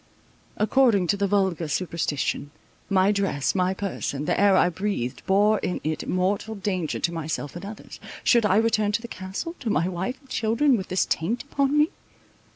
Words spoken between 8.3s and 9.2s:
I return to the